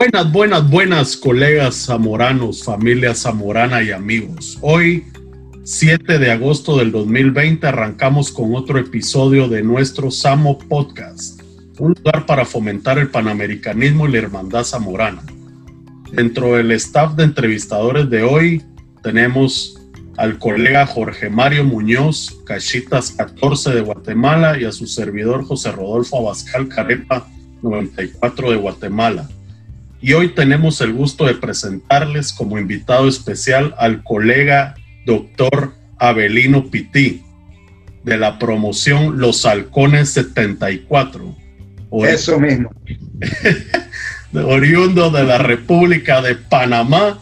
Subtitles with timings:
[0.00, 4.56] Buenas, buenas, buenas colegas zamoranos, familia zamorana y amigos.
[4.62, 5.04] Hoy,
[5.62, 11.42] 7 de agosto del 2020, arrancamos con otro episodio de nuestro Samo Podcast,
[11.78, 15.22] un lugar para fomentar el panamericanismo y la hermandad zamorana.
[16.12, 18.64] Dentro del staff de entrevistadores de hoy
[19.02, 19.78] tenemos
[20.16, 26.20] al colega Jorge Mario Muñoz, Cachitas 14 de Guatemala, y a su servidor José Rodolfo
[26.20, 27.28] Abascal Carepa
[27.60, 29.28] 94 de Guatemala.
[30.02, 37.22] Y hoy tenemos el gusto de presentarles como invitado especial al colega doctor Abelino Pití
[38.02, 41.36] de la promoción Los Halcones 74.
[42.06, 42.70] Eso mismo.
[44.32, 47.18] oriundo de la República de Panamá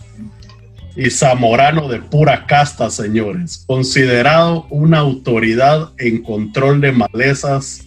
[0.95, 3.65] y zamorano de pura casta, señores.
[3.67, 7.85] Considerado una autoridad en control de malezas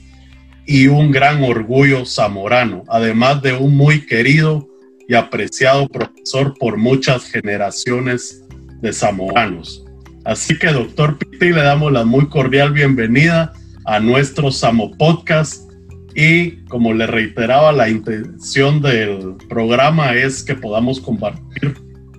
[0.65, 4.67] y un gran orgullo zamorano, además de un muy querido
[5.11, 8.45] y apreciado profesor por muchas generaciones
[8.79, 9.83] de zamoranos.
[10.23, 13.51] Así que, doctor Piti, le damos la muy cordial bienvenida
[13.83, 15.69] a nuestro Samo Podcast.
[16.15, 21.75] Y como le reiteraba, la intención del programa es que podamos compartir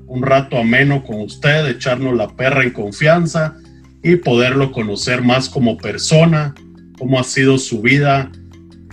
[0.06, 3.56] un rato ameno con usted, echarnos la perra en confianza
[4.02, 6.54] y poderlo conocer más como persona,
[6.98, 8.30] cómo ha sido su vida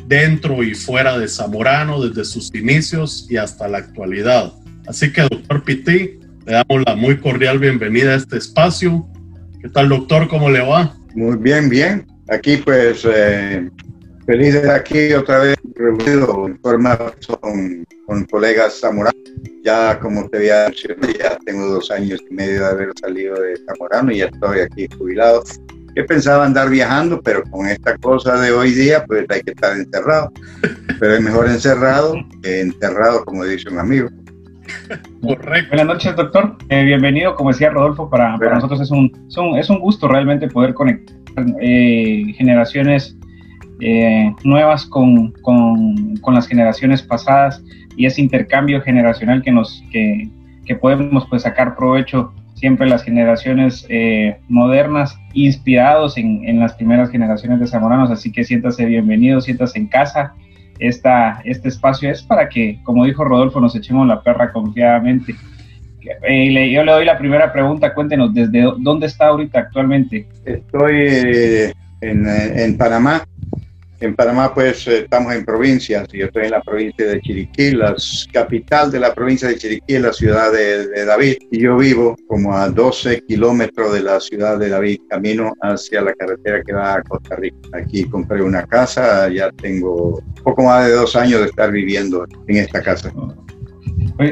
[0.10, 4.52] dentro y fuera de Zamorano desde sus inicios y hasta la actualidad.
[4.88, 9.08] Así que, doctor Piti, le damos la muy cordial bienvenida a este espacio.
[9.62, 10.28] ¿Qué tal, doctor?
[10.28, 10.98] ¿Cómo le va?
[11.14, 12.08] Muy bien, bien.
[12.28, 13.70] Aquí, pues, eh,
[14.26, 16.98] feliz de aquí otra vez reunido en forma
[17.40, 19.14] con, con colegas zamoranos.
[19.64, 20.88] Ya, como te había dicho,
[21.20, 24.88] ya tengo dos años y medio de haber salido de Zamorano y ya estoy aquí
[24.98, 25.44] jubilado
[26.00, 29.76] que pensaba andar viajando, pero con esta cosa de hoy día, pues hay que estar
[29.76, 30.32] encerrado.
[30.98, 34.08] Pero es mejor encerrado que enterrado, como dice un amigo.
[35.22, 35.76] Correcto.
[35.76, 36.56] Buenas noches, doctor.
[36.70, 39.12] Eh, bienvenido, como decía Rodolfo, para, para nosotros es un,
[39.58, 41.18] es un, gusto realmente poder conectar
[41.60, 43.18] eh, generaciones
[43.82, 47.62] eh, nuevas con, con, con, las generaciones pasadas
[47.98, 50.30] y ese intercambio generacional que, nos, que,
[50.66, 57.10] que podemos pues, sacar provecho siempre las generaciones eh, modernas, inspirados en, en, las primeras
[57.10, 60.34] generaciones de zamoranos, así que siéntase bienvenido, siéntase en casa.
[60.78, 65.36] Esta, este espacio es para que, como dijo Rodolfo, nos echemos la perra confiadamente.
[66.28, 70.28] Eh, yo le doy la primera pregunta, cuéntenos, ¿desde dónde está ahorita actualmente?
[70.46, 73.24] Estoy eh, en, en Panamá,
[74.00, 76.08] en Panamá, pues eh, estamos en provincias.
[76.10, 77.96] Yo estoy en la provincia de Chiriquí, la
[78.32, 81.38] capital de la provincia de Chiriquí la ciudad de, David.
[81.52, 86.14] Y yo vivo como a 12 kilómetros de la ciudad de David, camino hacia la
[86.14, 87.58] carretera que va a Costa Rica.
[87.74, 92.58] Aquí compré una casa, ya tengo poco más de dos años de estar viviendo en
[92.58, 93.12] esta casa.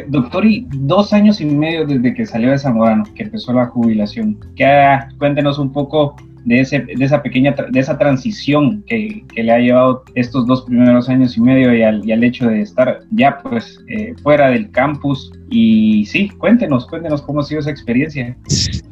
[0.08, 4.40] doctor, y dos años y medio desde que salió de Zamorano, que empezó la jubilación.
[4.56, 6.16] ¿Qué, cuéntenos un poco
[6.48, 10.64] de, ese, de esa pequeña, de esa transición que, que, le ha llevado estos dos
[10.64, 14.50] primeros años y medio y al, y al hecho de estar ya pues eh, fuera
[14.50, 15.32] del campus.
[15.50, 18.36] Y sí, cuéntenos, cuéntenos cómo ha sido esa experiencia.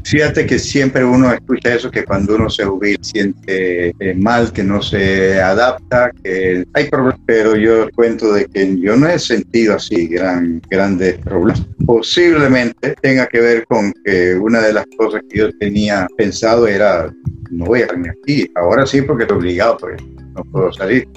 [0.03, 4.63] Fíjate que siempre uno escucha eso, que cuando uno se jubila siente eh, mal, que
[4.63, 9.75] no se adapta, que hay problemas, pero yo cuento de que yo no he sentido
[9.75, 11.65] así gran, grandes problemas.
[11.85, 17.11] Posiblemente tenga que ver con que una de las cosas que yo tenía pensado era
[17.51, 18.49] no voy a quedarme aquí.
[18.55, 20.03] Ahora sí porque estoy obligado, porque
[20.35, 21.07] no puedo salir,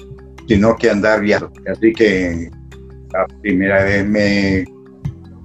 [0.47, 1.53] sino que andar viajando.
[1.71, 2.49] Así que
[3.13, 4.65] la primera vez me,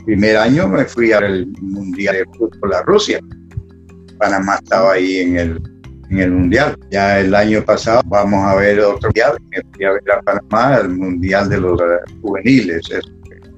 [0.05, 3.21] primer año me fui al Mundial de Fútbol a Rusia.
[4.19, 5.63] Panamá estaba ahí en el,
[6.11, 6.77] en el Mundial.
[6.91, 9.37] Ya el año pasado vamos a ver otro Mundial.
[9.51, 11.81] Me fui a ver a Panamá, el Mundial de los
[12.23, 12.89] Juveniles.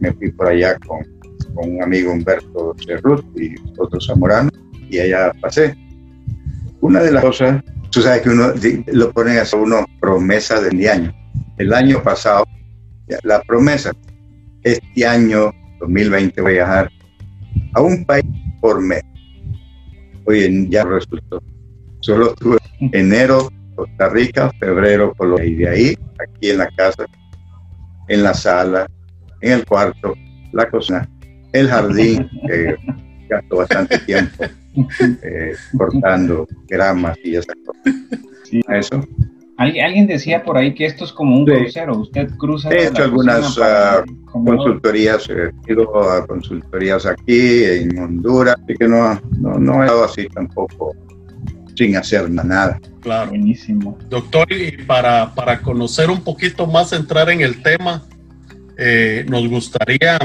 [0.01, 0.99] Me fui por allá con,
[1.55, 4.53] con un amigo Humberto Cerrut y otros zamoranos
[4.89, 5.75] y allá pasé
[6.81, 8.53] una de las cosas, tú sabes que uno
[8.87, 11.15] lo pone a hacer uno promesa del año.
[11.59, 12.45] El año pasado,
[13.23, 13.93] la promesa,
[14.63, 16.91] este año 2020 voy a viajar
[17.75, 18.25] a un país
[18.61, 19.03] por mes.
[20.27, 21.43] Oye, ya resultó.
[22.01, 22.59] Solo estuve
[22.93, 27.07] enero Costa Rica, febrero Colombia y de ahí aquí en la casa,
[28.09, 28.87] en la sala,
[29.41, 30.15] en el cuarto,
[30.53, 31.09] la cocina,
[31.53, 32.77] el jardín, que
[33.29, 34.45] gastó bastante tiempo
[35.23, 37.95] eh, cortando gramas y esas cosas.
[38.69, 39.07] Eso.
[39.59, 42.71] Alguien decía por ahí que esto es como un crucero, usted cruza.
[42.71, 49.19] He hecho algunas uh, consultorías, he ido a consultorías aquí en Honduras, así que no,
[49.39, 50.95] no, no he estado así tampoco
[51.75, 52.79] sin hacer nada.
[53.01, 53.31] Claro.
[53.31, 53.97] Buenísimo.
[54.11, 58.03] Doctor, y para, para conocer un poquito más, entrar en el tema,
[58.77, 60.19] eh, nos gustaría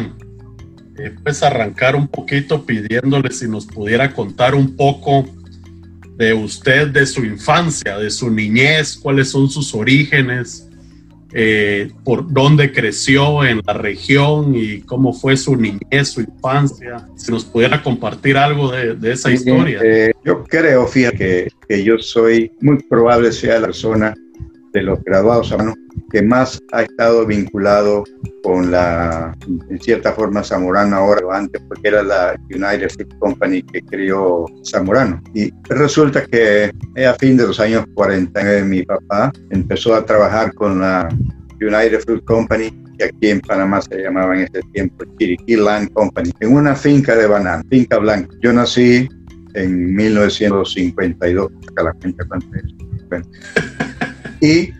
[0.97, 5.25] eh, pues arrancar un poquito pidiéndole si nos pudiera contar un poco
[6.17, 10.67] de usted, de su infancia, de su niñez, cuáles son sus orígenes,
[11.33, 17.07] eh, por dónde creció en la región y cómo fue su niñez, su infancia.
[17.15, 19.79] Si nos pudiera compartir algo de, esa historia.
[19.83, 24.13] Eh, yo creo, fíjate, que, que, yo soy muy probable sea la persona
[24.73, 25.51] de los graduados
[26.11, 28.03] que más ha estado vinculado
[28.43, 29.35] con la,
[29.69, 34.45] en cierta forma, Zamorano ahora o antes, porque era la United Fruit Company que crió
[34.69, 35.21] Zamorano.
[35.33, 36.71] Y resulta que
[37.05, 41.07] a fin de los años 40 mi papá empezó a trabajar con la
[41.61, 46.31] United Fruit Company que aquí en Panamá se llamaba en ese tiempo Chiriquí Land Company,
[46.39, 48.35] en una finca de banana, finca blanca.
[48.41, 49.07] Yo nací
[49.53, 52.63] en 1952, acá la cuenta cuánto es.
[54.43, 54.73] Y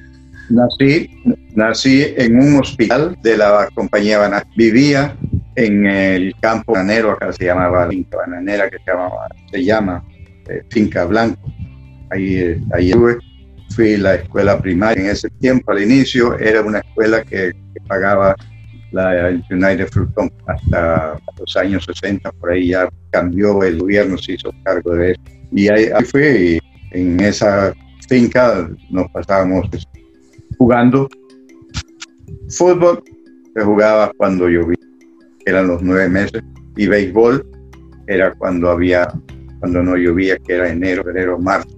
[0.52, 1.10] nací,
[1.56, 4.44] nací en un hospital de la compañía Banana.
[4.56, 5.16] Vivía
[5.56, 10.04] en el campo bananero, acá se llamaba finca bananera, que se, llamaba, se llama
[10.48, 11.42] eh, Finca Blanco.
[12.10, 13.18] Ahí, eh, ahí estuve.
[13.76, 15.04] Fui a la escuela primaria.
[15.04, 17.54] En ese tiempo, al inicio, era una escuela que,
[17.88, 18.36] pagaba
[18.92, 20.44] la United Fruit Company.
[20.48, 25.22] Hasta los años 60, por ahí ya cambió el gobierno, se hizo cargo de eso.
[25.54, 26.60] Y ahí, ahí fui,
[26.92, 27.74] en esa
[28.08, 29.70] finca nos pasábamos
[30.62, 31.10] jugando
[32.50, 33.04] fútbol,
[33.56, 34.78] se jugaba cuando llovía,
[35.48, 36.44] eran los nueve meses,
[36.78, 37.44] y béisbol
[38.06, 39.12] era cuando había,
[39.60, 41.76] cuando no llovía, que era enero, febrero, marzo.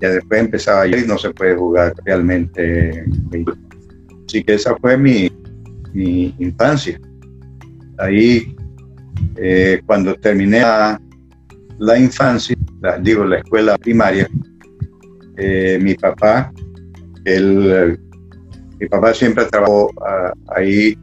[0.00, 3.56] Ya después empezaba llover y no se puede jugar realmente béisbol.
[4.26, 5.30] Así que esa fue mi,
[5.92, 6.98] mi infancia.
[7.98, 8.56] Ahí,
[9.36, 10.62] eh, cuando terminé
[11.78, 12.56] la, infancia,
[13.00, 14.28] digo, la escuela primaria,
[15.36, 16.52] eh, mi papá,
[17.24, 17.98] él,
[18.78, 20.96] mi papá siempre trabajó ah, ahí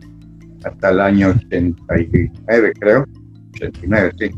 [0.63, 3.05] hasta el año 89, creo,
[3.55, 4.31] 89, sí.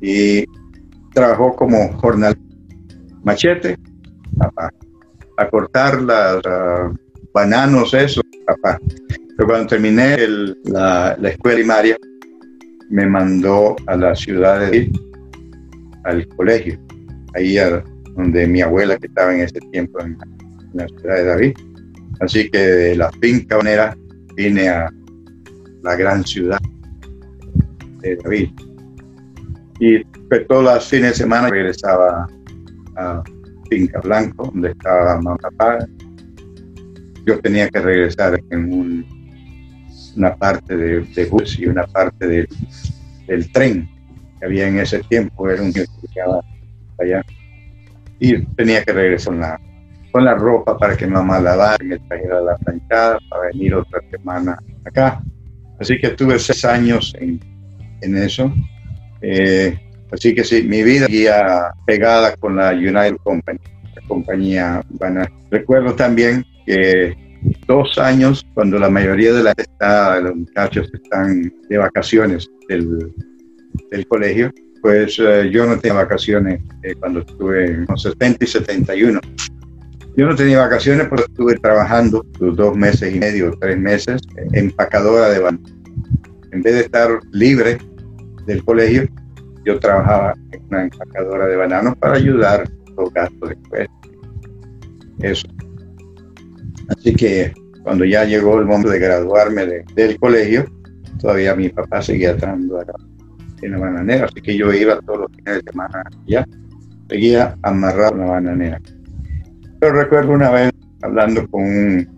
[0.00, 0.44] Y
[1.14, 2.36] trabajó como jornal
[3.22, 3.78] machete,
[4.36, 4.70] papá,
[5.36, 6.96] a cortar los uh,
[7.32, 8.78] bananos, eso, papá.
[9.36, 10.16] Pero cuando terminé
[10.64, 11.96] la, la, escuela primaria,
[12.88, 14.90] me mandó a la ciudad de
[16.04, 16.78] al colegio,
[17.34, 17.56] ahí
[18.14, 19.98] donde mi abuela que estaba en ese tiempo
[20.72, 21.58] la ciudad de David.
[22.20, 23.96] Así que de la finca banera
[24.34, 24.90] vine a
[25.82, 26.58] la gran ciudad
[28.00, 28.50] de David.
[29.80, 32.26] Y pues, todos los fines de semana regresaba
[32.96, 33.22] a
[33.68, 35.38] Finca Blanco, donde estaba mamá.
[37.26, 39.04] Yo tenía que regresar en
[40.16, 42.48] una parte de, bus y una parte
[43.26, 43.88] del tren
[44.38, 45.50] que había en ese tiempo.
[45.50, 45.84] Era un que
[46.98, 47.22] allá
[48.18, 49.60] y tenía que regresar con la,
[50.16, 54.00] con la ropa para que mamá lavara y me trajera la planchada para venir otra
[54.10, 55.22] semana acá.
[55.78, 57.38] Así que tuve seis años en,
[58.00, 58.50] en eso.
[59.20, 59.78] Eh,
[60.10, 63.58] así que sí, mi vida guía pegada con la United Company,
[63.94, 64.82] la compañía.
[65.50, 67.14] Recuerdo también que
[67.66, 73.12] dos años, cuando la mayoría de, la, de los muchachos están de vacaciones del,
[73.90, 78.48] del colegio, pues eh, yo no tenía vacaciones eh, cuando estuve en los 70 y
[78.48, 79.20] 71.
[80.16, 85.40] Yo no tenía vacaciones porque estuve trabajando dos meses y medio, tres meses, empacadora de
[85.40, 85.70] banco.
[86.52, 87.76] En vez de estar libre
[88.46, 89.06] del colegio,
[89.66, 93.88] yo trabajaba en una empacadora de bananos para ayudar los gastos después.
[95.18, 95.48] Eso.
[96.88, 100.64] Así que cuando ya llegó el momento de graduarme del colegio,
[101.20, 102.82] todavía mi papá seguía trabajando
[103.60, 106.46] en la bananera, así que yo iba todos los fines de semana ya,
[107.08, 108.80] seguía amarrado la bananera.
[109.80, 110.70] Pero recuerdo una vez
[111.02, 112.08] hablando con un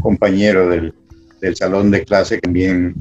[0.00, 0.94] compañero del,
[1.40, 2.94] del salón de clase que también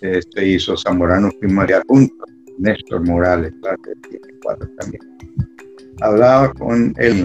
[0.00, 2.28] se este, hizo Zamorano Primarial juntos,
[2.58, 5.02] Néstor Morales, clase de 4 también.
[6.00, 7.24] Hablaba con él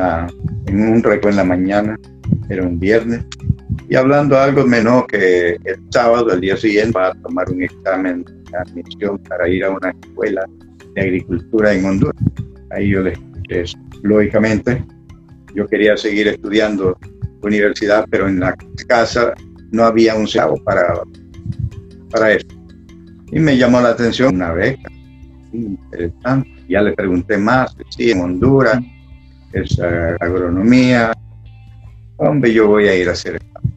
[0.67, 1.99] en, un recuerdo en la mañana,
[2.49, 3.25] era un viernes,
[3.89, 9.17] y hablando algo menos que el sábado, el día siguiente, para tomar un examen admisión
[9.23, 10.45] para ir a una escuela
[10.95, 12.15] de agricultura en Honduras.
[12.71, 13.77] Ahí yo les eso.
[14.03, 14.83] Lógicamente,
[15.55, 16.97] yo quería seguir estudiando
[17.41, 18.55] universidad, pero en la
[18.87, 19.33] casa
[19.71, 21.01] no había un centavo para,
[22.09, 22.47] para eso.
[23.31, 24.89] Y me llamó la atención una beca.
[25.53, 26.49] Interesante.
[26.67, 28.79] Ya le pregunté más, sí, en Honduras,
[29.53, 31.11] es agronomía.
[32.17, 33.73] ¿Dónde yo voy a ir a hacer el examen?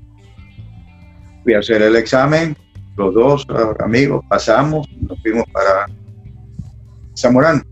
[1.42, 2.56] Fui a hacer el examen,
[2.96, 3.46] los dos
[3.80, 5.86] amigos pasamos, nos fuimos para
[7.16, 7.62] Zamorano.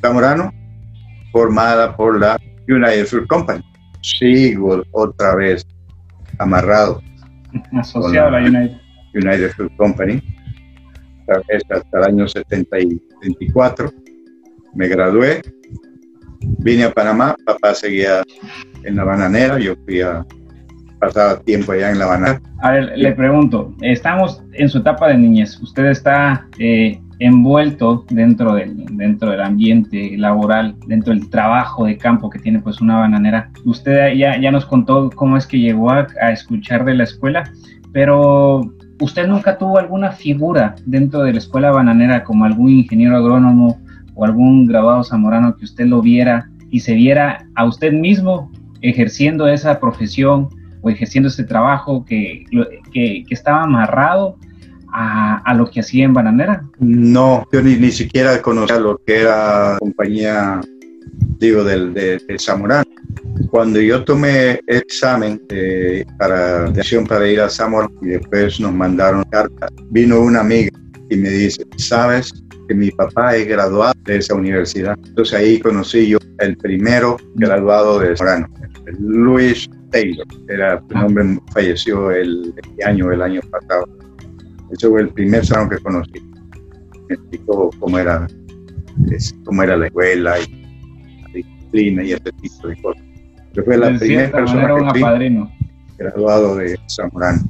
[0.00, 0.52] Zamorano,
[1.32, 2.38] formada por la
[2.70, 3.62] United Fruit Company.
[4.02, 5.66] Sigo otra vez
[6.38, 7.02] amarrado
[7.78, 8.76] Asociado a la United.
[9.14, 10.22] United Fruit Company
[11.70, 13.92] hasta el año 74.
[14.74, 15.42] Me gradué,
[16.58, 18.22] vine a Panamá, papá seguía
[18.84, 20.24] en la bananera, yo fui a
[20.98, 22.40] pasar tiempo allá en la bananera.
[22.62, 28.54] A ver, le pregunto, estamos en su etapa de niñez, usted está eh, envuelto dentro
[28.54, 33.50] del, dentro del ambiente laboral, dentro del trabajo de campo que tiene pues una bananera.
[33.64, 37.44] Usted ya, ya nos contó cómo es que llegó a, escuchar de la escuela,
[37.92, 43.78] pero ¿usted nunca tuvo alguna figura dentro de la escuela bananera como algún ingeniero agrónomo
[44.14, 48.50] o algún graduado zamorano que usted lo viera y se viera a usted mismo
[48.80, 50.48] ejerciendo esa profesión
[50.80, 52.44] o ejerciendo ese trabajo que,
[52.92, 54.36] que, estaba amarrado
[54.92, 56.64] a, lo que hacía en Bananera?
[56.78, 60.60] No, yo ni, ni siquiera conocía lo que era compañía,
[61.38, 62.84] digo, del, de, de Zamorano.
[63.50, 68.72] Cuando yo tomé examen de, para, de acción para ir a Zamora y después nos
[68.72, 70.70] mandaron carta, vino una amiga
[71.08, 72.32] y me dice, ¿sabes
[72.68, 74.96] que mi papá es graduado de esa universidad?
[75.04, 78.48] Entonces ahí conocí yo el primero graduado de Zamorano,
[78.98, 82.54] Luis Taylor, era su nombre, falleció el,
[82.84, 83.88] año, el año pasado.
[84.72, 86.20] Ese fue el primer salón que conocí.
[87.08, 88.26] Me explicó cómo era,
[89.44, 90.46] cómo era la escuela y
[91.22, 93.10] la disciplina y ese tipo de cosas
[93.64, 95.48] fue la primera persona que fui
[95.98, 97.42] graduado de Zamorano.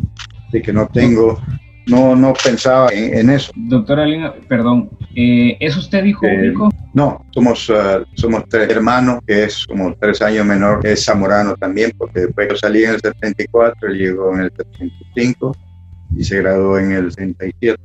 [0.48, 1.40] Así que no tengo,
[1.86, 3.52] no, no pensaba en, eso.
[3.54, 6.70] Doctora Lina, perdón, eh, ¿es usted hijo eh, único?
[6.92, 11.54] No, somos, uh, somos tres hermanos, que es como tres años menor, que es zamorano
[11.54, 15.56] también, porque después yo salí en el 74, él llegó en el 75
[16.16, 17.80] y se graduó en el 77.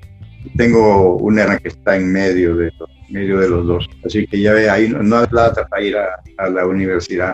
[0.57, 2.71] Tengo una hermana que está en medio de,
[3.09, 6.07] medio de los dos, así que ya ve, ahí no, hay plata para ir a,
[6.37, 7.33] a la universidad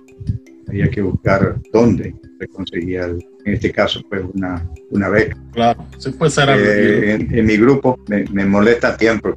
[0.72, 5.38] había que buscar dónde se conseguía, en este caso, pues una, una beca.
[5.52, 6.50] Claro, sí puede ser.
[6.50, 9.36] Eh, en, mi grupo me, me molesta tiempo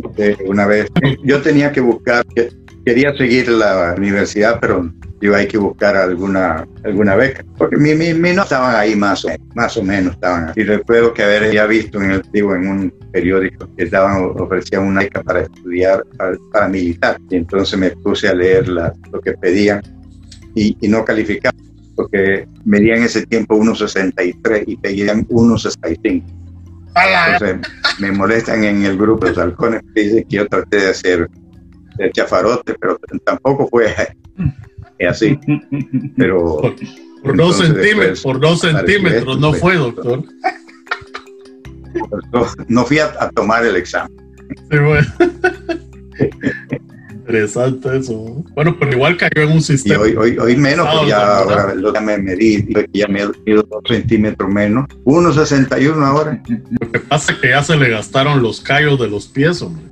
[0.00, 0.88] porque una vez,
[1.24, 2.24] yo tenía que buscar,
[2.86, 4.88] quería seguir la universidad, pero
[5.20, 7.44] iba hay que buscar alguna alguna beca.
[7.58, 11.12] Porque mi, mi, mi no estaban ahí más o, más o menos estaban y recuerdo
[11.12, 15.20] que haber ya visto en el digo, en un periódico que estaban ofrecían una beca
[15.24, 17.18] para estudiar para, para militar.
[17.28, 19.82] Y entonces me puse a leer la, lo que pedían
[20.54, 21.58] y, no calificaba,
[21.96, 26.22] porque medían en ese tiempo 1,63 y pedían 1,65.
[26.94, 30.90] Entonces me molestan en el grupo de los halcones que dicen que yo traté de
[30.90, 31.28] hacer
[31.98, 33.94] el chafarote, pero tampoco fue
[35.08, 35.38] así.
[36.16, 36.60] Pero
[37.22, 40.22] por, dos centímetros, por dos centímetros no fue, doctor.
[42.68, 44.14] No, fui a, a, tomar el examen.
[44.70, 45.06] Sí, bueno.
[47.26, 48.44] Interesante eso.
[48.54, 50.08] Bueno, pero igual cayó en un sistema.
[50.08, 53.66] Y hoy, hoy, menos, pues ya ahora lo que me medí, ya me he dos
[53.88, 54.86] centímetros menos.
[55.04, 56.40] 1,61 ahora.
[56.80, 59.82] Lo que pasa es que ya se le gastaron los callos de los pies, hombre.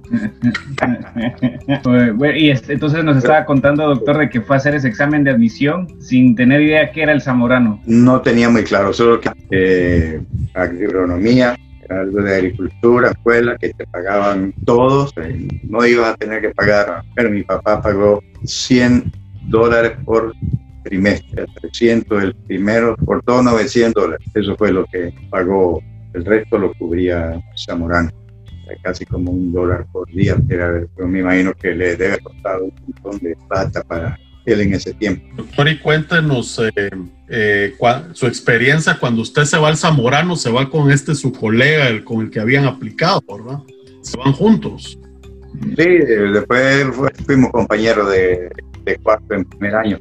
[2.39, 5.33] y este, entonces nos estaba contando, doctor, de que fue a hacer ese examen de
[5.33, 7.81] admisión sin tener idea qué era el zamorano.
[7.85, 10.21] No tenía muy claro, solo que eh,
[10.55, 11.57] agronomía,
[11.91, 17.03] algo de agricultura, escuela, que te pagaban todos, eh, no ibas a tener que pagar,
[17.15, 19.13] pero mi papá pagó 100
[19.49, 20.33] dólares por
[20.85, 24.29] trimestre, 300 el primero, por todo 900 dólares.
[24.35, 28.11] Eso fue lo que pagó, el resto lo cubría Zamorano,
[28.83, 33.19] casi como un dólar por día, pero me imagino que le debe costar un montón
[33.21, 35.27] de plata para él en ese tiempo.
[35.37, 36.91] Doctor, y cuéntenos eh,
[37.29, 37.75] eh,
[38.13, 42.05] su experiencia cuando usted se va al Zamorano, se va con este su colega, el,
[42.05, 43.61] con el que habían aplicado, ¿verdad?
[44.03, 44.99] Se van juntos.
[45.77, 45.85] Sí,
[46.33, 46.87] después
[47.25, 48.51] fuimos compañeros de,
[48.85, 49.99] de cuarto en primer año.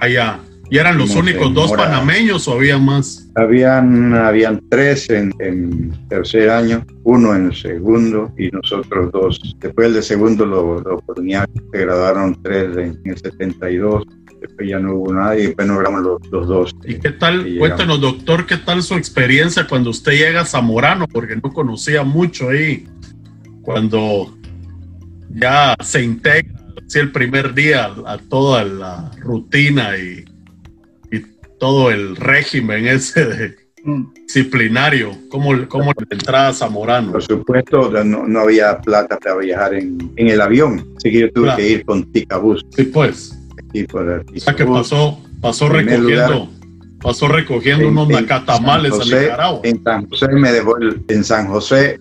[0.00, 0.40] Allá.
[0.72, 3.28] ¿Y eran los únicos dos panameños o había más?
[3.34, 9.38] Habían, habían tres en, tercer año, uno en segundo y nosotros dos.
[9.58, 14.04] Después el de segundo lo, lo se graduaron tres en, el 72
[14.40, 16.74] después ya no hubo nadie y después nos grabamos los, dos.
[16.84, 17.54] ¿Y qué tal?
[17.58, 21.06] Cuéntanos, doctor, ¿qué tal su experiencia cuando usted llega a Zamorano?
[21.06, 22.88] Porque no conocía mucho ahí.
[23.60, 24.34] Cuando
[25.28, 26.54] ya se integra,
[26.86, 30.24] así el primer día, a toda la rutina y
[31.62, 33.54] todo el régimen ese
[33.84, 34.14] mm.
[34.26, 37.12] disciplinario, como, como la entrada a Zamorano.
[37.12, 41.32] Por supuesto, no, no, había plata para viajar en, en el avión, así que yo
[41.32, 42.66] tuve que ir con Ticabús.
[42.76, 43.38] Sí, pues.
[43.94, 46.48] o sea que pasó, pasó recogiendo,
[47.00, 49.60] pasó recogiendo unos nacatamales a Nicaragua.
[49.62, 52.00] En San José me dejó en San José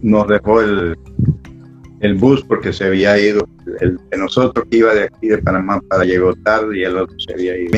[0.00, 0.96] nos dejó el,
[2.00, 3.46] el bus porque se había ido
[3.80, 7.14] el de nosotros que iba de aquí de Panamá para llegó tarde y el otro
[7.18, 7.70] se había ido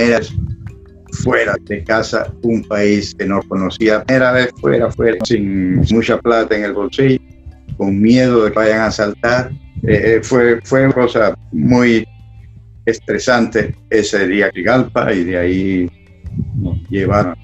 [1.17, 6.57] fuera de casa, un país que no conocía, primera vez fuera, fuera, sin mucha plata
[6.57, 7.21] en el bolsillo,
[7.77, 9.51] con miedo de que vayan a saltar.
[9.83, 12.07] Eh, fue, fue una cosa muy
[12.87, 15.91] estresante ese día Galpa y de ahí
[16.57, 17.35] nos llevaron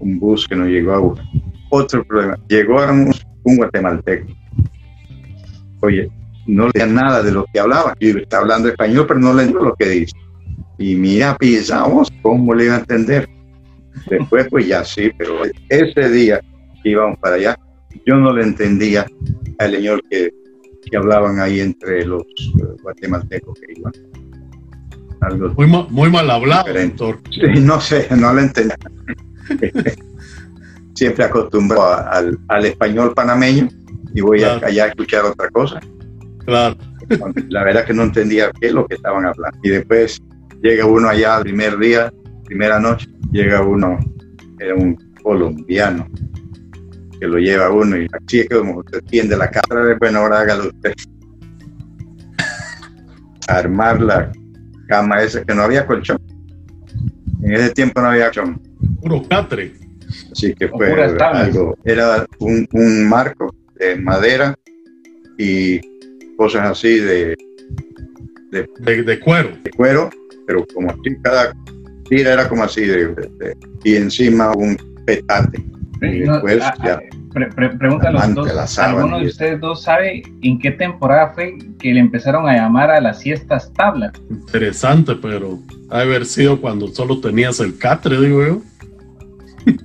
[0.00, 1.14] un bus que nos llegó a
[1.70, 2.38] otro problema.
[2.48, 3.12] Llegó un,
[3.56, 4.28] guatemalteco.
[5.80, 6.08] Oye,
[6.46, 7.94] no le nada de lo que hablaba.
[7.98, 10.16] Y está hablando español, pero no le entiendo lo que dice.
[10.78, 13.28] Y mira, pisamos, ¿cómo le iba a entender?
[14.08, 16.40] Después, pues ya sí, pero ese día
[16.82, 17.58] que íbamos para allá,
[18.06, 19.06] yo no le entendía
[19.58, 20.30] al señor que,
[20.90, 23.92] que hablaban ahí entre los eh, guatemaltecos que iban.
[25.20, 25.54] Algo
[25.90, 27.20] muy, mal, hablado, doctor.
[27.30, 28.76] Sí, no sé, no le entendía.
[30.94, 33.68] Siempre acostumbrado al, al, español panameño
[34.14, 35.80] y voy a, allá a escuchar otra cosa.
[36.44, 36.76] Claro.
[37.48, 39.58] La verdad que no entendía qué es lo que estaban hablando.
[39.62, 40.20] Y después
[40.62, 42.12] llega uno allá el primer día,
[42.44, 43.98] primera noche, llega uno,
[44.58, 46.08] era un colombiano,
[47.18, 50.68] que lo lleva uno y así es como usted tiende la cara, bueno, ahora hágalo
[50.68, 50.94] usted.
[53.48, 54.32] Armar la
[54.88, 56.18] cama esa, que no había colchón.
[57.42, 58.60] En ese tiempo no había colchón.
[59.00, 59.74] Puro catre.
[60.30, 64.54] Así que fue algo, era un, un marco de madera
[65.38, 65.80] y
[66.36, 67.36] cosas así de
[68.52, 69.56] de, de, cuero.
[69.62, 70.10] De cuero
[70.52, 71.54] pero como así, cada
[72.08, 75.64] tira era como así, de, y encima un petate.
[76.02, 77.00] Y después ah, ya.
[77.34, 82.54] Ah, dos, ¿alguno de ustedes dos sabe en qué temporada fue que le empezaron a
[82.54, 84.12] llamar a las siestas tablas?
[84.28, 88.62] Interesante, pero ha haber sido cuando solo tenías el catre, digo yo.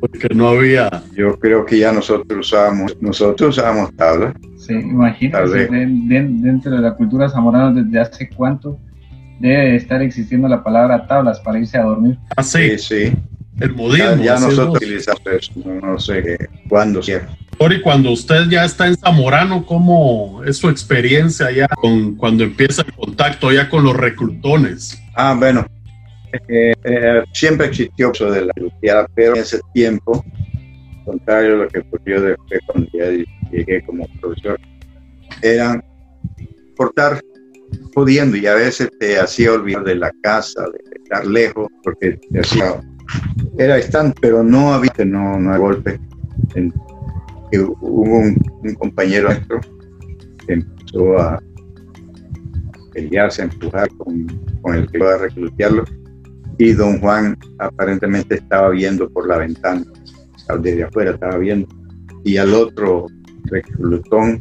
[0.00, 0.88] Porque no había.
[1.16, 4.34] Yo creo que ya nosotros usábamos, nosotros usábamos tablas.
[4.58, 8.78] Sí, imagínate, dentro de la cultura zamorana desde hace cuánto
[9.40, 12.18] debe estar existiendo la palabra tablas para irse a dormir.
[12.36, 13.12] Ah, sí, sí.
[13.58, 14.22] El modismo.
[14.22, 17.32] Ya, nosotros utilizamos eso, no, sé cuándo cierto.
[17.70, 22.82] Y cuando usted ya está en Zamorano, ¿cómo es su experiencia ya con cuando empieza
[22.82, 24.98] el contacto ya con los reclutones?
[25.14, 25.66] Ah, bueno,
[26.48, 30.24] eh, eh, siempre existió eso de la luteada, pero en ese tiempo,
[31.04, 33.10] contrario a lo que ocurrió después cuando ya
[33.52, 34.58] llegué como profesor,
[35.42, 35.84] eran
[36.76, 37.20] cortar
[37.92, 42.18] pudiendo y a veces te hacía olvidar de la casa, de estar lejos, porque
[43.58, 46.00] era distante, pero no había, no, no golpe.
[47.52, 49.60] hubo un, compañero nuestro
[50.46, 51.42] que empezó a
[52.92, 54.26] pelearse, a empujar con,
[54.62, 55.84] con el que iba a reclutarlo
[56.60, 59.82] y don Juan aparentemente estaba viendo por la ventana,
[60.60, 61.66] desde afuera estaba viendo,
[62.22, 63.06] y al otro
[63.44, 64.40] reclutón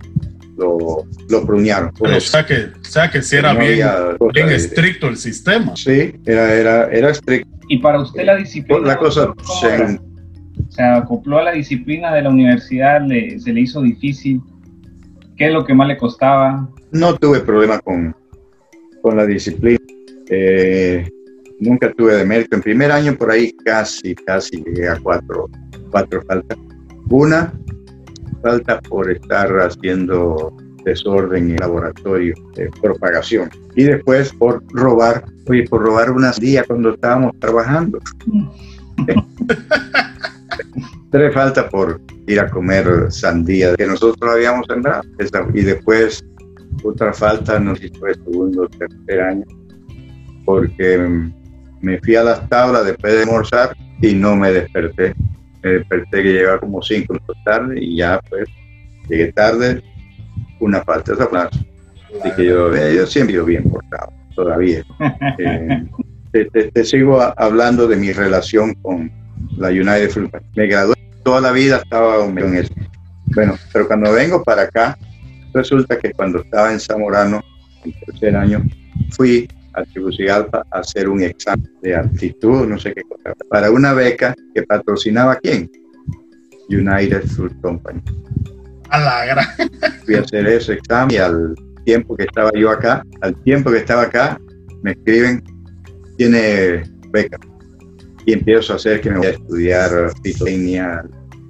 [0.59, 1.91] lo, lo pruñaron.
[1.99, 3.87] o sea que, o sea que sí era bien,
[4.33, 5.75] bien estricto el sistema.
[5.75, 7.49] Sí, era, era, era estricto.
[7.67, 8.87] ¿Y para usted la disciplina?
[8.87, 9.99] La cosa se,
[10.69, 14.41] se, acopló a la disciplina de la universidad, le, se le hizo difícil.
[15.37, 16.69] ¿Qué es lo que más le costaba?
[16.91, 18.15] No tuve problema con,
[19.01, 19.79] con la disciplina.
[20.29, 21.07] Eh,
[21.59, 22.55] nunca tuve de mérito.
[22.55, 25.49] En primer año por ahí casi, casi llegué a cuatro,
[25.91, 26.57] cuatro faltas.
[27.09, 27.53] Una,
[28.41, 33.49] falta por estar haciendo desorden en el laboratorio de propagación.
[33.75, 37.99] Y después por robar, oye, por robar unas días cuando estábamos trabajando.
[41.11, 45.01] Tres falta por ir a comer sandía que nosotros habíamos sembrado.
[45.53, 46.23] Y después
[46.83, 49.45] otra falta, no sé si fue segundo o tercer año,
[50.45, 51.29] porque
[51.81, 55.15] me fui a las tablas después de almorzar y no me desperté
[55.63, 58.47] me desperté que llegaba como cinco minutos tarde y ya pues
[59.07, 59.83] llegué tarde,
[60.59, 61.49] una falta de esa
[62.21, 64.83] Así que yo, yo siempre ido bien portado, todavía.
[66.31, 69.11] Eh, te, sigo hablando de mi relación con
[69.57, 72.71] la United Fruit Me gradué toda la vida, estaba en eso.
[73.33, 74.95] Bueno, pero cuando vengo para acá,
[75.55, 77.41] resulta que cuando estaba en Zamorano,
[77.83, 78.63] en tercer año,
[79.09, 83.93] fui a Tegucigalpa a hacer un examen de aptitud, no sé qué cosa, para una
[83.93, 85.69] beca que patrocinaba quién?
[86.69, 88.01] United Fruit Company.
[88.89, 89.45] A la gran.
[90.05, 91.55] Fui a hacer ese examen y al
[91.85, 94.39] tiempo que estaba yo acá, al tiempo que estaba acá,
[94.83, 95.43] me escriben,
[96.17, 97.37] tiene beca.
[98.25, 101.03] Y empiezo a hacer que me voy a estudiar fitotecnia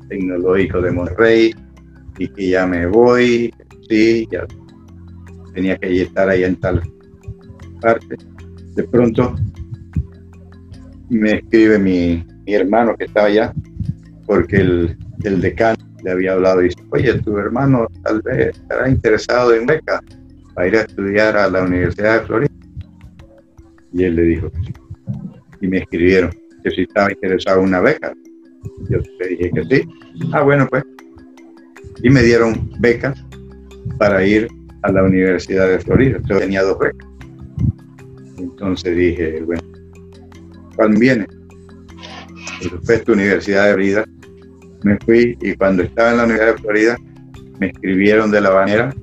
[0.08, 1.56] tecnológico de Monterrey
[2.18, 3.54] y que ya me voy,
[3.90, 4.46] sí, ya
[5.54, 6.82] tenía que estar ahí en tal
[8.76, 9.36] De pronto
[11.10, 13.54] me escribe mi, hermano que estaba allá,
[14.26, 18.90] porque el, el, decano le había hablado y dice, oye, tu hermano tal vez estará
[18.90, 20.02] interesado en beca
[20.56, 22.52] para ir a estudiar a la Universidad de Florida.
[23.94, 24.52] Y él le dijo
[25.62, 26.32] Y me escribieron,
[26.64, 28.14] que si estaba interesado en una beca.
[28.90, 29.90] Yo le dije que sí.
[30.34, 30.84] Ah, bueno, pues.
[32.04, 33.24] Y me dieron becas
[33.98, 34.48] para ir
[34.84, 36.20] a la Universidad de Florida.
[36.28, 37.09] Yo tenía dos becas.
[38.60, 39.62] Entonces dije, bueno,
[40.76, 41.26] ¿cuál viene?
[42.60, 44.06] Después de Universidad de Florida,
[44.84, 46.98] me fui y cuando estaba en la Universidad de Florida,
[47.58, 48.94] me escribieron de la banera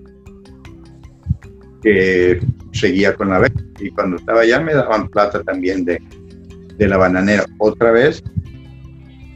[1.83, 2.39] que
[2.73, 3.63] seguía con la beca.
[3.81, 6.03] Y cuando estaba allá me daban plata también de,
[6.77, 7.47] de la bananera.
[7.57, 8.23] Otra vez,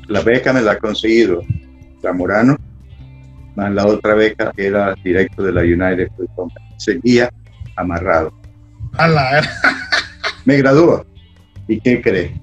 [0.09, 1.41] la beca me la ha conseguido
[2.03, 2.59] Zamorano,
[3.57, 6.67] más la otra beca que era directo de la United Fruit Company.
[6.77, 7.31] Seguía
[7.77, 8.39] amarrado.
[10.45, 11.05] Me graduó.
[11.69, 12.41] ¿Y qué cree?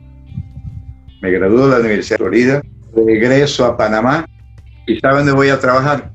[1.21, 2.61] Me graduó de la Universidad de Florida,
[2.95, 4.25] regreso a Panamá
[4.85, 6.11] y ¿saben dónde voy a trabajar?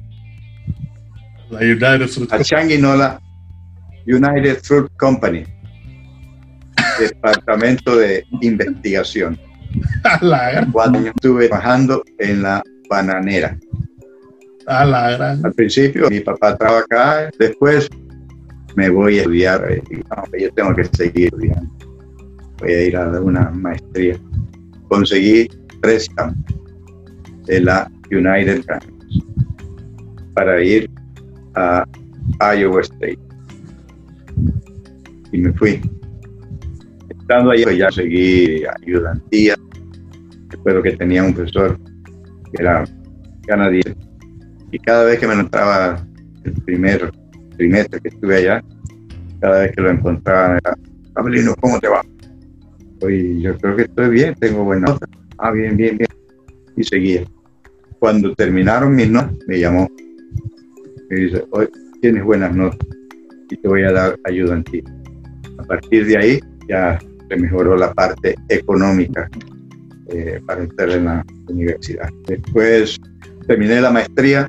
[1.50, 3.20] La United Fruit A Changuinola
[4.06, 5.44] United Fruit Company,
[6.98, 9.38] Departamento de Investigación.
[10.72, 13.56] Cuando estuve trabajando en la bananera.
[14.66, 17.88] Al principio mi papá trabajaba acá, después
[18.76, 19.82] me voy a estudiar, eh,
[20.38, 21.70] yo tengo que seguir estudiando,
[22.58, 24.18] voy a ir a una maestría.
[24.88, 25.48] Conseguí
[25.80, 26.56] tres campos
[27.46, 29.24] de la United Campus
[30.34, 30.88] para ir
[31.54, 31.84] a
[32.54, 33.18] Iowa State
[35.32, 35.80] y me fui.
[37.08, 39.56] Estando ahí, pues ya seguí ayudantía.
[40.50, 41.78] Recuerdo que tenía un profesor
[42.52, 42.84] que era
[43.46, 43.96] canadiense.
[44.70, 46.06] Y cada vez que me entraba
[46.44, 47.10] el primer
[47.62, 48.64] trimestre que estuve allá,
[49.40, 50.76] cada vez que lo encontraba, era,
[51.14, 52.02] Abelino, ¿cómo te va?
[53.02, 55.06] Oye, yo creo que estoy bien, tengo buena nota.
[55.38, 56.08] Ah, bien, bien, bien.
[56.76, 57.22] Y seguía.
[58.00, 59.88] Cuando terminaron mis notas, me llamó.
[61.08, 61.68] Me dice, hoy
[62.00, 62.80] tienes buenas notas
[63.48, 64.82] y te voy a dar ayudantía.
[65.58, 66.98] A partir de ahí ya
[67.28, 69.30] se mejoró la parte económica
[70.08, 72.08] eh, para entrar en la universidad.
[72.26, 72.98] Después
[73.46, 74.48] terminé la maestría,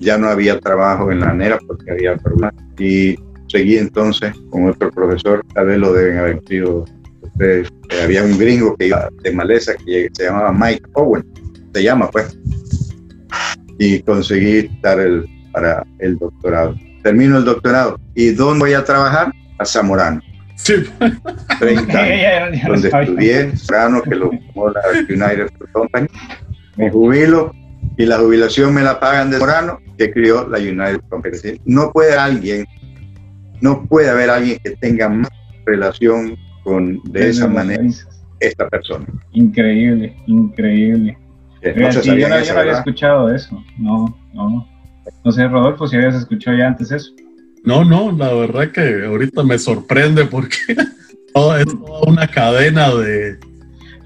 [0.00, 3.16] ya no había trabajo en la NERA porque había problemas y
[3.48, 6.84] seguí entonces con otro profesor, tal vez lo deben haber sido
[7.22, 11.24] ustedes, eh, había un gringo que iba de maleza que se llamaba Mike Owen,
[11.72, 12.38] se llama pues,
[13.78, 16.74] y conseguí dar el, para el doctorado.
[17.02, 17.98] Termino el doctorado.
[18.14, 19.32] ¿Y dónde voy a trabajar?
[19.58, 20.20] A Zamorano.
[20.56, 20.74] Sí.
[21.60, 26.08] 30 años, donde estudié, Zamorano, que lo tomó la United Company.
[26.76, 27.52] Me jubilo
[27.98, 31.60] y la jubilación me la pagan de Zamorano, que crió la United Company.
[31.64, 32.64] No puede alguien,
[33.60, 35.28] no puede haber alguien que tenga más
[35.66, 37.82] relación con de esa manera
[38.38, 39.04] esta persona.
[39.32, 41.18] Increíble, increíble.
[41.60, 43.60] No yo no, había escuchado eso.
[43.78, 44.68] No, no.
[45.24, 47.10] No sé, Rodolfo, si habías escuchado ya antes eso.
[47.64, 51.64] No, no, la verdad que ahorita me sorprende porque es toda
[52.06, 53.40] una cadena de,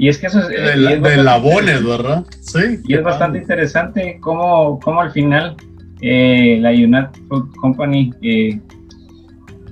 [0.03, 2.25] y es que eso es, de, de labones, ¿verdad?
[2.41, 2.81] Sí.
[2.89, 5.55] Y es bastante interesante cómo, cómo al final
[6.01, 8.61] eh, la United Food Company eh,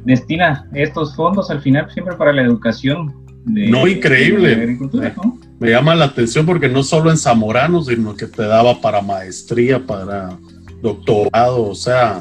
[0.05, 3.13] destina estos fondos al final siempre para la educación.
[3.45, 4.55] De, no, increíble.
[4.55, 5.13] agricultura,
[5.59, 9.85] Me llama la atención porque no solo en Zamorano, sino que te daba para maestría,
[9.85, 10.39] para
[10.81, 12.21] doctorado, o sea,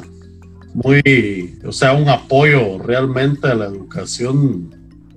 [0.74, 4.74] muy, o sea, un apoyo realmente a la educación,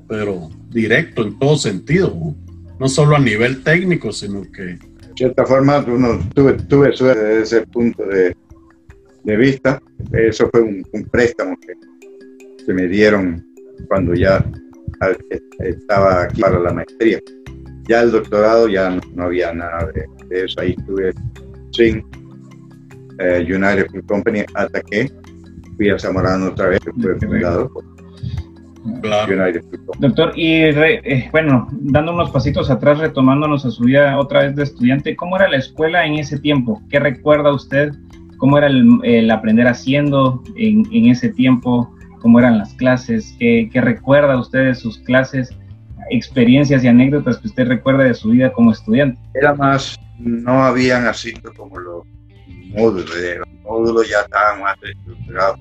[0.07, 2.35] pero directo en todo sentido,
[2.79, 4.63] no solo a nivel técnico, sino que...
[4.63, 8.35] De cierta forma, uno, tuve, tuve suerte desde ese punto de,
[9.23, 9.81] de vista,
[10.11, 11.73] eso fue un, préstamo que,
[12.65, 13.45] que, me dieron
[13.87, 14.43] cuando ya
[15.59, 17.19] estaba aquí para la maestría.
[17.87, 21.13] Ya el doctorado ya no, había nada de, eso, ahí estuve
[21.71, 22.03] sin
[23.19, 25.11] eh, United Food Company hasta que
[25.77, 27.92] fui a Zamorano otra vez, que por
[29.99, 34.63] Doctor, y eh, bueno, dando unos pasitos atrás, retomándonos a su vida otra vez de
[34.63, 36.81] estudiante, ¿cómo era la escuela en ese tiempo?
[36.89, 37.93] ¿Qué recuerda usted?
[38.37, 41.95] ¿Cómo era el, aprender haciendo en, en, ese tiempo?
[42.21, 43.35] ¿Cómo eran las clases?
[43.39, 45.49] ¿Qué, ¿Qué recuerda usted de sus clases?
[46.09, 49.19] experiencias y anécdotas que usted recuerda de su vida como estudiante?
[49.33, 52.05] Era más, no habían así como lo
[52.69, 53.09] módulos.
[53.37, 55.59] Los módulos ya estaban más estructurados.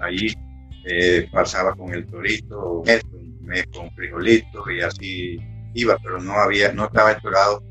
[0.00, 0.34] Allí
[0.84, 5.38] eh, pasaba con el torito, un mes con frijolito y así
[5.74, 7.62] iba, pero no había, no estaba estructurado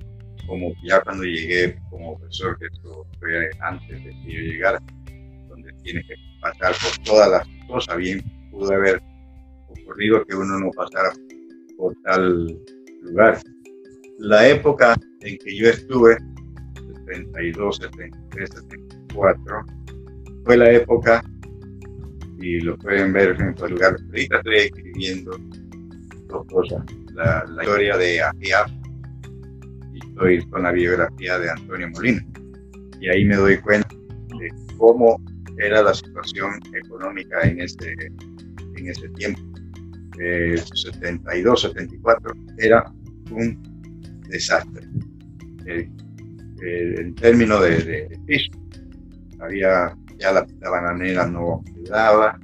[0.48, 4.82] como ya cuando llegué como profesor, que esto fue antes de que yo llegara,
[5.48, 7.98] donde tienes que pasar por todas las cosas.
[7.98, 8.22] Bien
[8.52, 9.02] pudo haber
[9.70, 11.12] ocurrido que uno no pasara
[11.78, 12.60] por tal
[13.02, 13.40] lugar.
[14.20, 16.18] La época en que yo estuve
[17.06, 19.66] 72, 73, 74,
[20.46, 21.24] fue la época,
[22.42, 25.38] y lo pueden ver en otro lugar, ahorita estoy escribiendo
[26.28, 28.82] dos cosas, la, historia de Ahiab
[29.94, 32.26] estoy con la biografía de Antonio Molina.
[33.00, 33.90] Y ahí me doy cuenta
[34.40, 35.20] de cómo
[35.58, 37.94] era la situación económica en ese,
[38.76, 39.42] en ese tiempo.
[40.18, 42.92] 72, 74 era
[43.32, 43.58] un
[44.30, 44.88] desastre.
[45.66, 45.90] Eh,
[46.64, 48.52] eh, en términos de, piso,
[49.40, 52.40] había, ya la, bananera no ayudaba,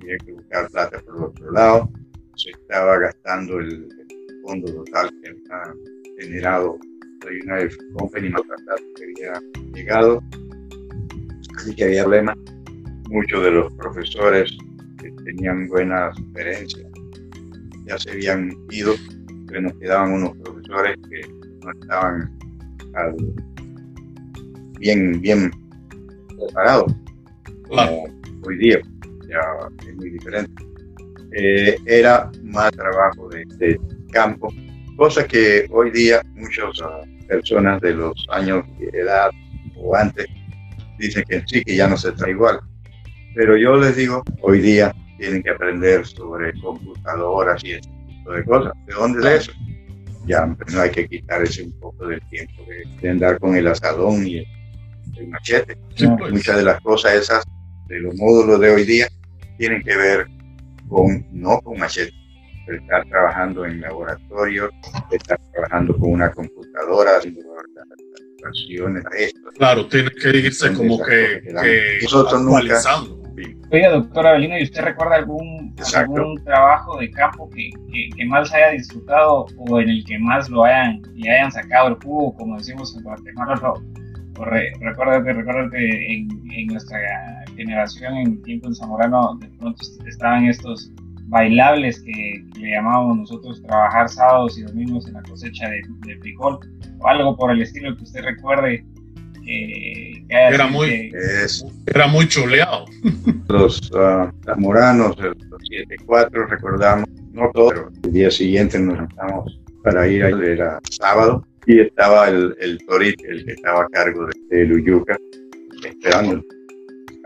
[0.00, 1.92] había que buscar plata por el otro lado,
[2.36, 3.88] se estaba gastando el,
[4.42, 5.74] fondo total que había
[6.18, 6.76] generado
[7.20, 8.32] la United Company
[8.96, 9.40] que había
[9.72, 10.20] llegado,
[11.56, 12.36] así que había problemas.
[13.08, 14.50] Muchos de los profesores
[14.98, 16.90] que tenían buenas sugerencias
[17.86, 18.94] ya se habían ido,
[19.46, 21.20] pero nos quedaban unos profesores que
[21.64, 22.38] no estaban
[24.80, 25.52] bien, bien
[26.46, 26.92] preparados
[28.44, 28.80] hoy día,
[29.28, 29.40] ya
[29.88, 30.62] es muy diferente.
[31.32, 33.80] Eh, era más trabajo de,
[34.12, 34.52] campo,
[34.96, 39.30] cosa que hoy día muchas ah, personas de los años de edad
[39.76, 40.26] o antes
[40.98, 42.60] dicen que sí, que ya no se trae igual.
[43.34, 48.44] Pero yo les digo, hoy día tienen que aprender sobre computadoras y ese tipo de
[48.44, 48.72] cosas.
[48.86, 49.52] ¿De dónde es eso?
[50.26, 52.62] Ya no hay que quitar ese un poco del tiempo
[53.00, 54.46] de, andar con el asadón y el,
[55.28, 55.76] machete.
[55.96, 56.32] Pues.
[56.32, 57.44] Muchas de las cosas esas
[57.88, 59.08] de los módulos de hoy día
[59.58, 60.26] tienen que ver
[60.88, 62.12] con, no con machete,
[62.66, 64.70] pero estar trabajando en laboratorio,
[65.10, 67.42] estar trabajando con una computadora, haciendo
[69.56, 73.22] Claro, tiene que irse como que, que, nosotros actualizando.
[73.70, 77.70] Oiga, doctor Avelino, ¿y usted recuerda algún, algún trabajo de campo que,
[78.14, 81.94] que, más haya disfrutado o en el que más lo hayan, le hayan sacado el
[81.94, 83.74] jugo, como decimos en Guatemala?
[84.38, 86.98] O recuérdate, recuérdate en, en, nuestra
[87.56, 90.90] generación, en tiempo en Zamorano, de pronto estaban estos
[91.26, 96.58] bailables que, le llamábamos nosotros trabajar sábados y domingos en la cosecha de, de frijol,
[97.00, 98.84] o algo por el estilo que usted recuerde
[100.28, 101.12] era, muy,
[101.86, 102.84] era muy chuleado.
[103.48, 110.06] Los uh, zamoranos, los 7-4, recordamos, no todo, pero el día siguiente nos sentamos para
[110.06, 114.56] ir, a, era sábado, y estaba el, el Torito, el que estaba a cargo de,
[114.56, 115.16] de Luyuca,
[115.84, 116.42] esperando.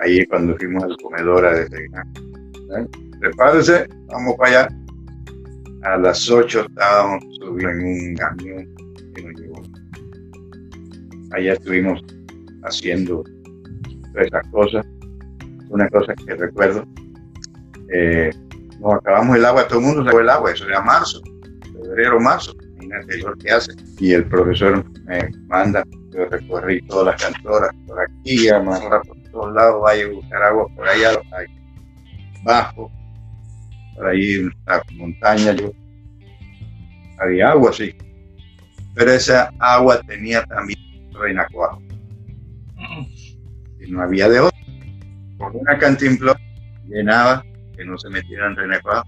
[0.00, 2.06] Ahí cuando fuimos al comedor a desayunar.
[2.78, 2.86] ¿Eh?
[3.20, 4.68] Prepárense, vamos para allá.
[5.82, 8.74] A las 8 estábamos subiendo en un camión
[9.14, 9.62] que nos llevó
[11.32, 12.02] allá estuvimos
[12.64, 13.24] haciendo
[14.14, 14.86] esas cosas.
[15.68, 16.84] Una cosa que recuerdo,
[17.92, 18.30] eh,
[18.80, 21.20] nos acabamos el agua, todo el mundo se el agua, eso era marzo,
[21.72, 22.54] febrero, marzo,
[23.98, 29.54] Y el profesor me manda, yo recorrí todas las cantoras, por aquí, amarrar por todos
[29.54, 31.20] lados, vaya a buscar agua por allá,
[32.44, 32.90] bajo,
[33.94, 35.72] por ahí en la montaña, yo
[37.18, 37.94] había agua, sí.
[38.94, 40.78] Pero esa agua tenía también
[41.12, 41.82] renacuajo.
[43.80, 44.58] Y no había de otro.
[45.38, 46.40] Con una cantimplora
[46.86, 47.44] llenaba,
[47.76, 49.06] que no se metiera en renacuajo,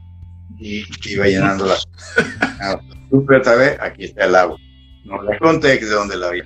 [0.58, 1.86] y iba llenando las.
[3.10, 4.56] Supe otra vez, aquí está el agua.
[5.04, 6.44] No les conté de dónde la había.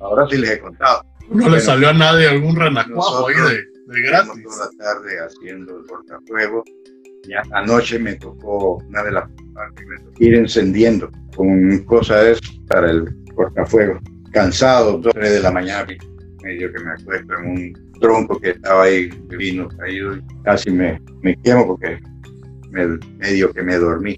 [0.00, 1.02] Ahora sí les he contado.
[1.30, 4.42] No le salió a nadie algún renacuajo ahí de, de gratis.
[4.44, 6.64] Toda la tarde haciendo el cortafuego.
[7.28, 12.90] Ya anoche me tocó una de las partes, me tocó ir encendiendo con cosas para
[12.90, 14.00] el cortafuego
[14.32, 15.86] cansado, dos, tres de la mañana,
[16.42, 21.00] medio que me acuesto en un tronco que estaba ahí, vino caído, y casi me,
[21.22, 21.98] me quemo porque
[22.70, 24.16] medio que me dormí.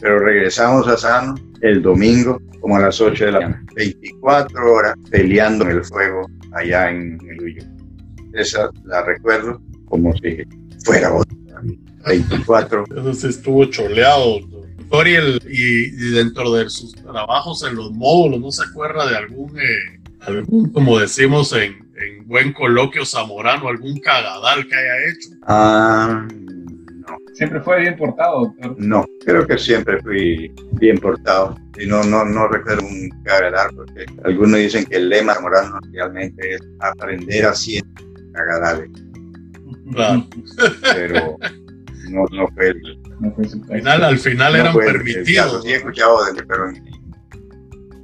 [0.00, 4.94] Pero regresamos a Sano el domingo, como a las 8 de la mañana, 24 horas
[5.10, 7.62] peleando en el fuego allá en el Uyo.
[8.32, 10.38] Esa la recuerdo como si
[10.84, 11.36] fuera otra.
[12.06, 12.84] 24.
[13.10, 14.40] Eso estuvo choleado
[15.48, 20.72] y, dentro de sus trabajos en los módulos, ¿no se acuerda de algún, eh, algún
[20.72, 21.88] como decimos en,
[22.26, 25.28] buen coloquio zamorano, algún cagadal que haya hecho?
[25.46, 26.28] Ah.
[27.40, 28.76] ¿Siempre fue bien portado, doctor?
[28.76, 31.56] No, creo que siempre fui bien portado.
[31.78, 36.56] Y no, no, no recuerdo un cagadal, porque algunos dicen que el lema zamorano realmente
[36.56, 37.82] es aprender a hacer
[38.34, 38.90] cagadales.
[39.90, 40.26] Claro.
[40.82, 41.38] Pero
[42.10, 45.62] no, no fue el, al final, al final eran permitidos.
[45.62, 46.64] Sí, he escuchado de pero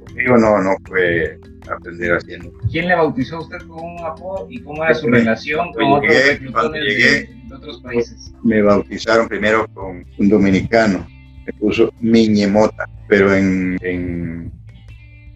[0.03, 2.51] conmigo no, no fue aprender haciendo.
[2.71, 6.13] ¿Quién le bautizó a usted con un apodo y cómo era su relación con otros
[6.13, 8.33] reclutadores de, otros países?
[8.43, 11.07] Me bautizaron primero con un dominicano,
[11.45, 14.51] me puso Miñemota, pero en, en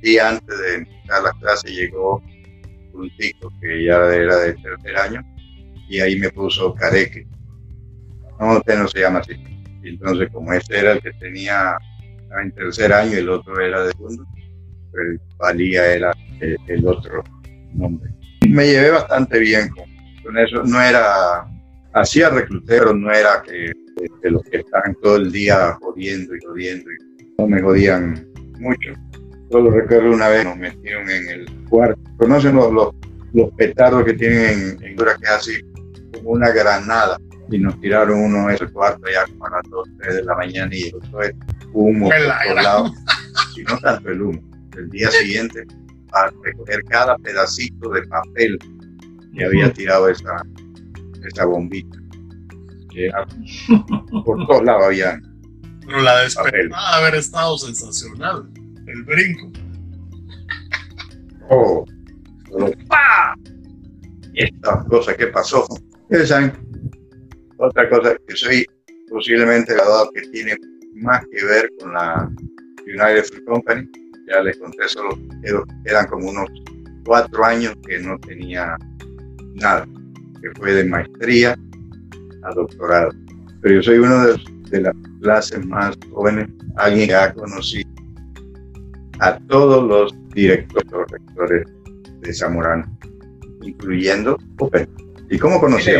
[0.01, 2.21] día antes de empezar la clase llegó
[2.93, 5.23] un tico que ya era de tercer año
[5.87, 7.27] y ahí me puso Careque.
[8.39, 9.33] No, usted no se llama así.
[9.83, 11.77] Entonces, como este era el que tenía
[12.41, 14.25] en tercer año y el otro era de segundo,
[14.93, 17.23] el valía era el, otro
[17.73, 18.09] nombre.
[18.47, 19.69] Me llevé bastante bien
[20.23, 20.63] con, eso.
[20.63, 21.45] No era,
[21.93, 23.71] hacía reclutero, no era que
[24.21, 26.91] de, los que estaban todo el día jodiendo y jodiendo.
[26.91, 28.27] Y no me jodían
[28.59, 28.93] mucho.
[29.51, 31.99] Solo recuerdo una vez nos metieron en el cuarto.
[32.17, 32.93] ¿Conocen los,
[33.33, 35.53] los, petardos que tienen en, en que es así
[36.13, 37.17] como una granada?
[37.49, 40.35] Y nos tiraron uno en el cuarto ya como a las 2, 3 de la
[40.35, 41.33] mañana y eso es
[41.73, 42.91] humo por todos lados.
[43.57, 44.50] Y no tanto el humo.
[44.77, 45.65] El día siguiente,
[46.13, 48.57] a recoger cada pedacito de papel
[49.35, 50.43] que había tirado esa,
[51.25, 51.97] esa bombita.
[54.25, 55.21] por todos lados había.
[55.85, 58.49] Pero la despertada de haber estado sensacional
[58.87, 59.51] el brinco.
[61.49, 61.85] Oh,
[62.87, 63.35] ¡pa!
[64.33, 65.65] Y esta cosa que pasó.
[66.25, 66.53] saben,
[67.57, 68.65] otra cosa que soy
[69.09, 70.55] posiblemente graduado que tiene
[70.95, 72.29] más que ver con la
[72.85, 73.89] United Fruit Company.
[74.27, 75.17] Ya les conté, solo
[75.85, 76.49] eran como unos
[77.05, 78.77] cuatro años que no tenía
[79.55, 79.87] nada,
[80.41, 81.57] que fue de maestría
[82.43, 83.11] a doctorado.
[83.61, 87.89] Pero yo soy uno de, de las clases más jóvenes, alguien que ha conocido
[89.19, 91.67] a todos los directores, los rectores
[92.21, 92.85] de Zamorano,
[93.61, 94.89] incluyendo Open.
[95.29, 95.91] ¿Y cómo conocí?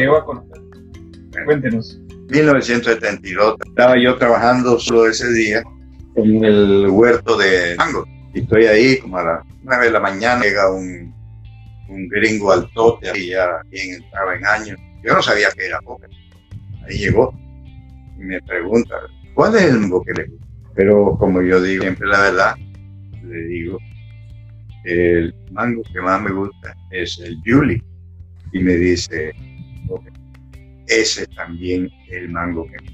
[1.46, 2.00] Cuéntenos.
[2.30, 5.62] 1972 estaba yo trabajando solo ese día
[6.16, 8.06] en el huerto de mango.
[8.34, 11.14] Y estoy ahí como a las 9 de la mañana, llega un,
[11.90, 14.80] un gringo al tote, y ya bien entraba en años.
[15.04, 16.10] Yo no sabía que era Open.
[16.88, 17.34] Ahí llegó
[18.18, 18.96] y me pregunta,
[19.34, 20.48] ¿cuál es el mango que le gusta?
[20.76, 22.56] Pero como yo digo siempre la verdad,
[23.24, 23.78] le digo,
[24.86, 27.84] el mango que más me gusta es el Julie.
[28.54, 29.34] Y me dice,
[30.88, 32.92] ese también el mango que me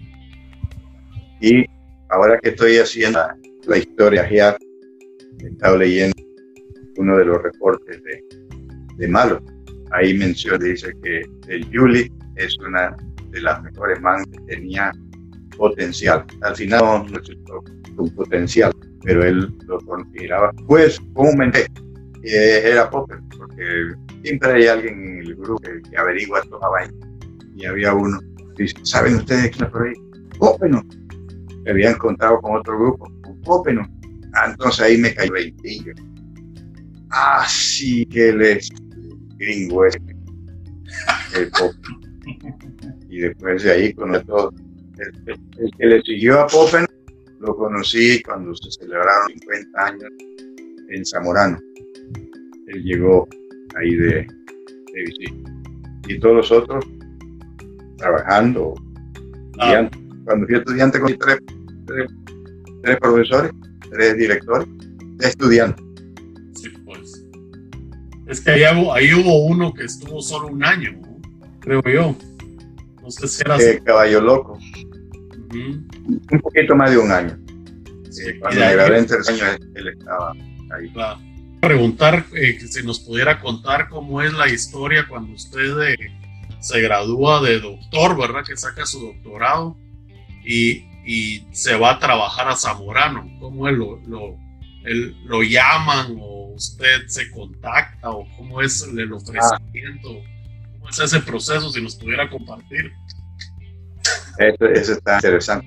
[1.42, 1.66] Y
[2.10, 3.20] ahora que estoy haciendo
[3.66, 4.58] la, historia ya
[5.40, 6.16] he estado leyendo
[6.98, 8.24] uno de los reportes de,
[8.96, 9.42] de Malo.
[9.92, 12.96] Ahí menciona, dice que el Julie es una
[13.30, 14.92] de las mejores mangos que tenía
[15.58, 16.26] potencial.
[16.42, 17.64] Al final no resultó
[17.98, 18.74] un potencial
[19.08, 21.66] pero él lo consideraba, pues comúnmente
[22.24, 26.94] eh, era Popper, porque siempre hay alguien en el grupo que, averigua estos vainas.
[27.56, 28.20] Y había uno,
[28.58, 29.94] dice, ¿saben ustedes quién es por ahí?
[30.38, 30.84] Popeno.
[31.68, 33.86] Me había encontrado con otro grupo, con Popeno.
[34.34, 35.94] Ah, entonces ahí me cayó el veintillo.
[37.10, 38.70] Así que él es
[39.36, 40.00] gringo ese,
[41.36, 41.52] el
[43.10, 44.54] Y después de ahí con todo.
[44.98, 46.88] El, el, que le siguió a Popeno
[47.42, 50.10] lo conocí cuando se celebraron 50 años
[50.88, 51.60] en Zamorano.
[52.68, 53.28] Él llegó
[53.76, 54.26] ahí de,
[54.94, 55.52] visita.
[56.08, 56.86] Y todos los otros
[57.98, 58.74] trabajando.
[59.60, 59.90] Ah.
[60.24, 61.40] Cuando fui estudiante con tres,
[61.88, 63.52] tres, profesores,
[63.90, 64.68] tres directores,
[65.18, 65.84] tres estudiantes.
[66.56, 67.26] Sí, pues.
[68.28, 71.02] Es que ahí, ahí, hubo uno que estuvo solo un año,
[71.60, 72.16] creo yo.
[73.02, 73.58] No sé si era...
[73.58, 74.60] Eh, caballo loco
[75.54, 77.38] un poquito más de un año.
[78.26, 80.92] Eh, cuando me gradué en tercer año, él estaba ahí.
[81.62, 86.12] Preguntar eh, si nos pudiera contar cómo es la historia cuando usted eh,
[86.60, 88.44] se gradúa de doctor, ¿verdad?
[88.46, 89.78] Que saca su doctorado
[90.46, 93.26] y, y se va a trabajar a Zamorano.
[93.40, 94.38] ¿Cómo es lo, lo,
[95.26, 100.10] lo llaman o usted se contacta o cómo es el ofrecimiento?
[100.74, 101.72] ¿Cómo es ese proceso?
[101.72, 102.92] Si nos pudiera compartir.
[104.38, 105.66] Eso, está interesante.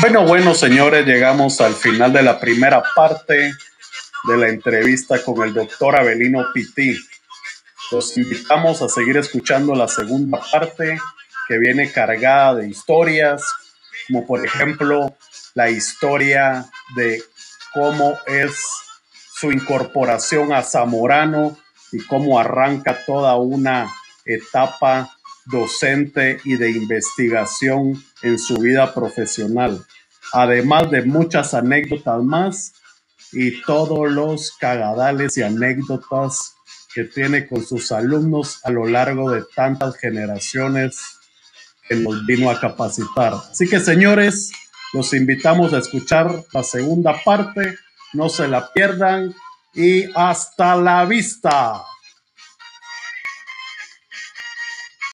[0.00, 3.52] Bueno, bueno, señores, llegamos al final de la primera parte
[4.24, 6.96] de la entrevista con el doctor Abelino Piti.
[7.92, 10.98] Los invitamos a seguir escuchando la segunda parte
[11.46, 13.44] que viene cargada de historias,
[14.06, 15.14] como por ejemplo
[15.52, 17.22] la historia de
[17.74, 18.56] cómo es
[19.34, 21.58] su incorporación a Zamorano
[21.92, 23.92] y cómo arranca toda una
[24.24, 25.14] etapa
[25.44, 29.84] docente y de investigación en su vida profesional,
[30.32, 32.72] además de muchas anécdotas más
[33.32, 36.54] y todos los cagadales y anécdotas
[36.94, 40.98] que tiene con sus alumnos a lo largo de tantas generaciones
[41.88, 43.34] que nos vino a capacitar.
[43.50, 44.52] Así que señores,
[44.92, 47.76] los invitamos a escuchar la segunda parte,
[48.12, 49.34] no se la pierdan
[49.74, 51.82] y hasta la vista.